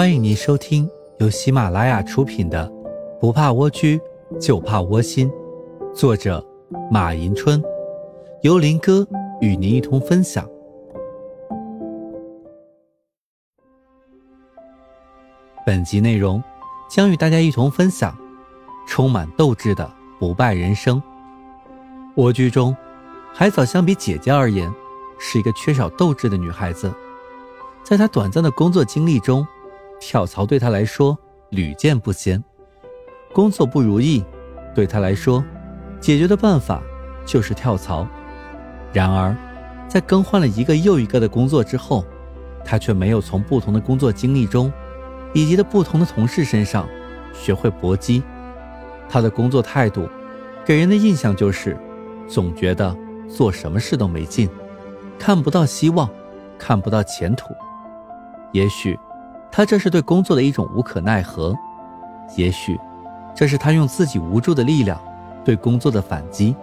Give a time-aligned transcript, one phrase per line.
[0.00, 2.66] 欢迎您收听由喜马拉雅出品的
[3.20, 4.00] 《不怕蜗居，
[4.40, 5.30] 就怕窝心》，
[5.94, 6.42] 作者
[6.90, 7.62] 马迎春，
[8.40, 9.06] 由林哥
[9.42, 10.48] 与您一同分享。
[15.66, 16.42] 本集内容
[16.88, 18.16] 将与大家一同分享
[18.88, 21.02] 充满斗志的不败人生。
[22.16, 22.74] 蜗居中，
[23.34, 24.72] 海藻相比姐姐而言，
[25.18, 26.90] 是一个缺少斗志的女孩子。
[27.82, 29.46] 在她短暂的工作经历中，
[30.00, 31.16] 跳槽对他来说
[31.50, 32.42] 屡见不鲜。
[33.32, 34.24] 工作不如意，
[34.74, 35.44] 对他来说，
[36.00, 36.82] 解决的办法
[37.24, 38.04] 就是跳槽。
[38.92, 39.36] 然而，
[39.86, 42.04] 在更换了一个又一个的工作之后，
[42.64, 44.72] 他却没有从不同的工作经历中，
[45.32, 46.88] 以及的不同的同事身上
[47.32, 48.22] 学会搏击。
[49.08, 50.08] 他的工作态度，
[50.64, 51.76] 给人的印象就是，
[52.26, 52.96] 总觉得
[53.28, 54.48] 做什么事都没劲，
[55.18, 56.10] 看不到希望，
[56.58, 57.54] 看不到前途。
[58.52, 58.98] 也许。
[59.52, 61.54] 他这是对工作的一种无可奈何，
[62.36, 62.78] 也许，
[63.34, 65.00] 这是他用自己无助的力量
[65.44, 66.54] 对工作的反击。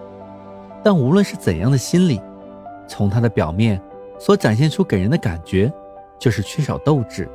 [0.83, 2.21] 但无论是怎样的心理，
[2.87, 3.81] 从他的表面
[4.17, 5.71] 所展现出给人的感觉，
[6.17, 7.29] 就是缺少斗志。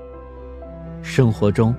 [1.03, 1.75] 生活中，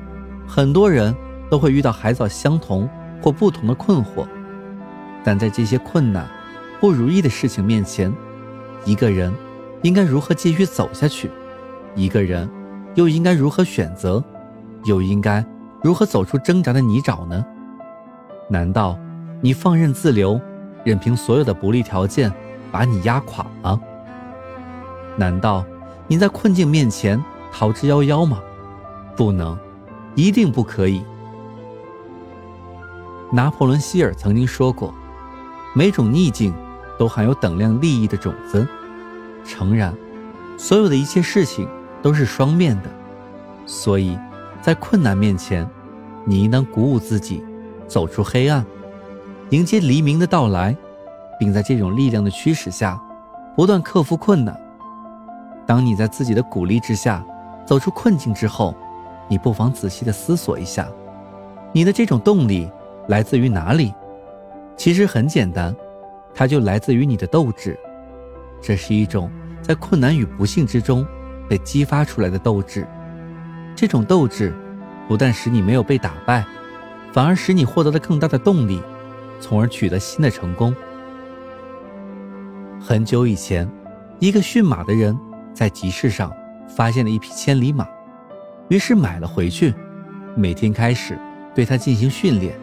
[0.48, 1.16] 很多人
[1.50, 2.88] 都会遇到海藻相同
[3.22, 4.28] 或不同的困惑，
[5.24, 6.28] 但在这些困难、
[6.80, 8.14] 不如意的事情面前，
[8.86, 9.34] 一个人
[9.82, 11.32] 应该如何继续走下去？
[11.96, 12.48] 一个人。
[12.96, 14.24] 又应该如何选择？
[14.86, 15.46] 又应该
[15.82, 17.46] 如何走出挣扎的泥沼呢？
[18.50, 18.98] 难道
[19.42, 20.40] 你放任自流，
[20.84, 22.32] 任凭所有的不利条件
[22.72, 23.80] 把你压垮吗？
[25.16, 25.66] 难道
[26.08, 28.42] 你在困境面前逃之夭夭吗？
[29.16, 29.58] 不能，
[30.16, 31.04] 一定不可以。
[33.32, 34.94] 拿破仑·希尔曾经说过
[35.74, 36.54] ：“每种逆境
[37.00, 38.68] 都含有等量利益的种子。”
[39.46, 39.94] 诚然，
[40.58, 41.68] 所有的一切事情。
[42.04, 42.90] 都是双面的，
[43.66, 44.20] 所以，
[44.62, 45.68] 在困难面前，
[46.26, 47.42] 你应当鼓舞自己，
[47.88, 48.64] 走出黑暗，
[49.52, 50.76] 迎接黎明的到来，
[51.40, 53.02] 并在这种力量的驱使下，
[53.56, 54.56] 不断克服困难。
[55.66, 57.26] 当你在自己的鼓励之下
[57.66, 58.76] 走出困境之后，
[59.30, 60.86] 你不妨仔细的思索一下，
[61.72, 62.70] 你的这种动力
[63.08, 63.94] 来自于哪里？
[64.76, 65.74] 其实很简单，
[66.36, 67.80] 它就来自于你的斗志。
[68.62, 69.32] 这是一种
[69.62, 71.08] 在困难与不幸之中。
[71.54, 72.84] 被激发出来的斗志，
[73.76, 74.52] 这种斗志
[75.08, 76.44] 不但使你没有被打败，
[77.12, 78.82] 反而使你获得了更大的动力，
[79.40, 80.76] 从而取得新的成功。
[82.82, 83.70] 很久以前，
[84.18, 85.16] 一个驯马的人
[85.54, 86.34] 在集市上
[86.76, 87.88] 发现了一匹千里马，
[88.70, 89.76] 于是买了回去，
[90.36, 91.16] 每天开始
[91.54, 92.58] 对它进行训练。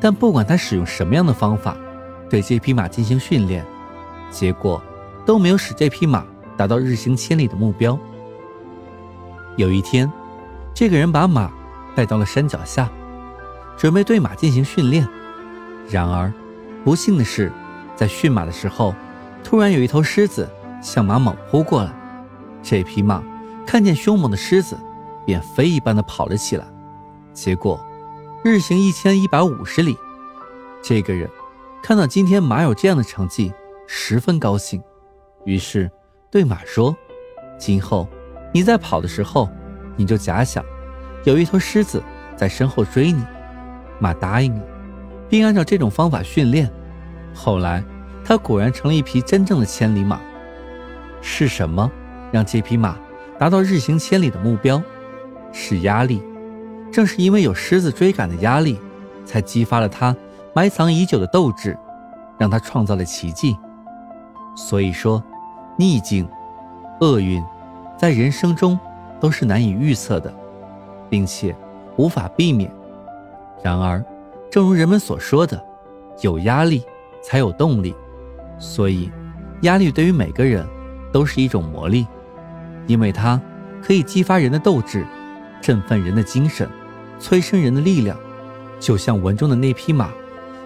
[0.00, 1.76] 但不管他使用什么样的方法
[2.30, 3.62] 对这匹马进行训练，
[4.30, 4.82] 结果
[5.26, 6.24] 都没有使这匹马。
[6.58, 7.96] 达到日行千里的目标。
[9.56, 10.12] 有一天，
[10.74, 11.50] 这个人把马
[11.94, 12.90] 带到了山脚下，
[13.76, 15.08] 准备对马进行训练。
[15.88, 16.32] 然而，
[16.84, 17.52] 不幸的是，
[17.94, 18.92] 在驯马的时候，
[19.44, 20.48] 突然有一头狮子
[20.82, 21.92] 向马猛扑过来。
[22.60, 23.22] 这匹马
[23.64, 24.76] 看见凶猛的狮子，
[25.24, 26.66] 便飞一般的跑了起来。
[27.32, 27.80] 结果，
[28.42, 29.96] 日行一千一百五十里。
[30.82, 31.30] 这个人
[31.82, 33.52] 看到今天马有这样的成绩，
[33.86, 34.82] 十分高兴，
[35.44, 35.88] 于是。
[36.30, 36.94] 对马说
[37.58, 38.06] ：“今后
[38.52, 39.48] 你在跑的时候，
[39.96, 40.62] 你就假想
[41.24, 42.02] 有一头狮子
[42.36, 43.24] 在身后追你。”
[43.98, 44.62] 马答应了，
[45.28, 46.70] 并按照这种方法训练。
[47.34, 47.82] 后来，
[48.22, 50.20] 它果然成了一匹真正的千里马。
[51.22, 51.90] 是什么
[52.30, 52.96] 让这匹马
[53.38, 54.82] 达到日行千里的目标？
[55.50, 56.22] 是压力。
[56.92, 58.78] 正是因为有狮子追赶的压力，
[59.24, 60.14] 才激发了它
[60.54, 61.76] 埋藏已久的斗志，
[62.38, 63.56] 让它创造了奇迹。
[64.54, 65.24] 所以说。
[65.78, 66.28] 逆境、
[67.00, 67.40] 厄运，
[67.96, 68.76] 在人生中
[69.20, 70.34] 都是难以预测的，
[71.08, 71.54] 并且
[71.96, 72.68] 无法避免。
[73.62, 74.04] 然而，
[74.50, 75.64] 正如人们所说的，
[76.20, 76.82] 有压力
[77.22, 77.94] 才有动力。
[78.58, 79.08] 所以，
[79.62, 80.66] 压力对于每个人
[81.12, 82.04] 都是一种魔力，
[82.88, 83.40] 因为它
[83.80, 85.06] 可以激发人的斗志，
[85.60, 86.68] 振奋人的精神，
[87.20, 88.16] 催生人的力量。
[88.80, 90.10] 就像文中的那匹马，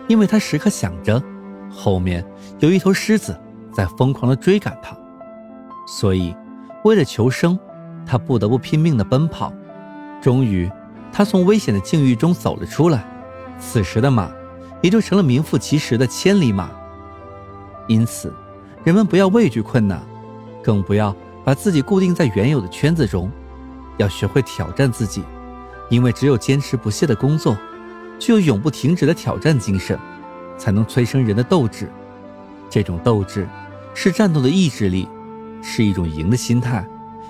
[0.08, 1.22] 因为他时刻想着
[1.70, 2.24] 后面
[2.60, 3.38] 有一头狮子
[3.72, 4.96] 在疯狂地追赶他。
[5.86, 6.34] 所以，
[6.84, 7.58] 为了求生，
[8.06, 9.52] 他不得不拼命地奔跑。
[10.20, 10.70] 终于，
[11.12, 13.04] 他从危险的境遇中走了出来。
[13.58, 14.30] 此时的马，
[14.80, 16.70] 也就成了名副其实的千里马。
[17.88, 18.32] 因此，
[18.84, 20.00] 人们不要畏惧困难，
[20.62, 21.14] 更不要
[21.44, 23.30] 把自己固定在原有的圈子中，
[23.96, 25.22] 要学会挑战自己。
[25.90, 27.56] 因为只有坚持不懈的工作，
[28.18, 29.98] 具有永不停止的挑战精神，
[30.56, 31.90] 才能催生人的斗志。
[32.70, 33.46] 这种斗志，
[33.92, 35.06] 是战斗的意志力。
[35.62, 36.86] 是一种赢的心态，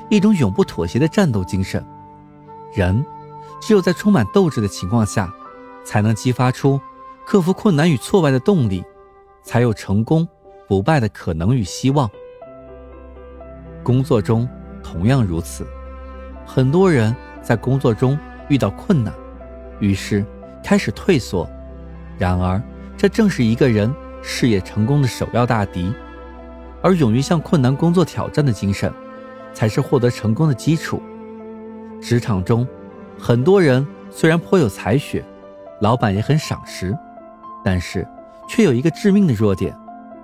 [0.08, 1.84] 一种永不妥协的战斗精神。
[2.74, 3.04] 人
[3.60, 5.32] 只有在充满斗志的情况下，
[5.84, 6.80] 才能激发出
[7.24, 8.82] 克服困难与挫败的动力，
[9.44, 10.26] 才有成功
[10.66, 12.10] 不败的可能与希望。
[13.84, 14.48] 工作中
[14.82, 15.66] 同样如此，
[16.46, 18.18] 很多人在工作中
[18.48, 19.12] 遇到困难，
[19.78, 20.24] 于是
[20.64, 21.48] 开始退缩。
[22.18, 22.62] 然而，
[22.96, 23.92] 这正是一个人
[24.22, 25.92] 事业成功的首要大敌。
[26.82, 28.92] 而勇于向困难工作挑战的精神，
[29.54, 31.00] 才是获得成功的基础。
[32.00, 32.66] 职场中，
[33.16, 35.24] 很多人虽然颇有才学，
[35.80, 36.96] 老板也很赏识，
[37.64, 38.06] 但是
[38.48, 39.76] 却有一个致命的弱点，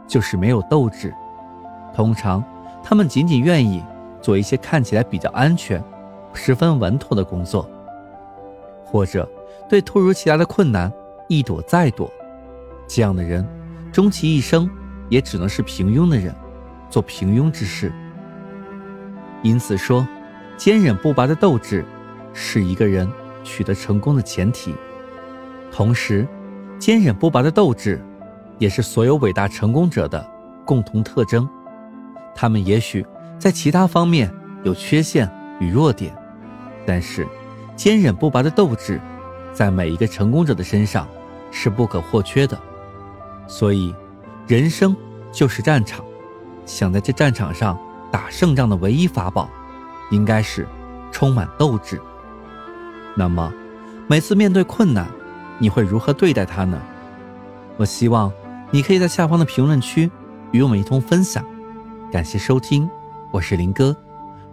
[0.08, 1.14] 就是没有斗志。
[1.94, 2.42] 通常，
[2.82, 3.82] 他们仅仅愿意
[4.20, 5.82] 做一些看起来比较安全、
[6.32, 7.68] 十分稳妥的工作，
[8.84, 9.28] 或者
[9.68, 10.92] 对突如其来的困难
[11.28, 12.10] 一躲再躲。
[12.88, 13.46] 这样的人，
[13.92, 14.68] 终其一生
[15.08, 16.34] 也只能是平庸的人。
[16.90, 17.92] 做平庸之事，
[19.42, 20.06] 因此说，
[20.56, 21.84] 坚韧不拔的斗志
[22.32, 23.08] 是一个人
[23.44, 24.74] 取得成功的前提。
[25.70, 26.26] 同时，
[26.78, 28.02] 坚韧不拔的斗志
[28.58, 30.26] 也是所有伟大成功者的
[30.64, 31.48] 共同特征。
[32.34, 33.04] 他们也许
[33.38, 34.32] 在其他方面
[34.62, 35.30] 有缺陷
[35.60, 36.16] 与弱点，
[36.86, 37.26] 但是
[37.76, 39.00] 坚韧不拔的斗志
[39.52, 41.06] 在每一个成功者的身上
[41.50, 42.58] 是不可或缺的。
[43.46, 43.94] 所以，
[44.46, 44.96] 人生
[45.30, 46.04] 就是战场。
[46.68, 47.76] 想在这战场上
[48.12, 49.48] 打胜仗的唯一法宝，
[50.10, 50.68] 应该是
[51.10, 52.00] 充满斗志。
[53.16, 53.52] 那么，
[54.06, 55.06] 每次面对困难，
[55.58, 56.80] 你会如何对待它呢？
[57.78, 58.30] 我希望
[58.70, 60.10] 你可以在下方的评论区
[60.52, 61.44] 与我们一同分享。
[62.12, 62.88] 感谢收听，
[63.30, 63.96] 我是林哥，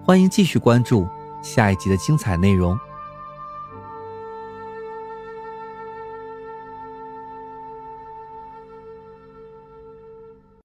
[0.04, 1.08] 欢迎继续关注
[1.42, 2.80] 下一集的精彩内容。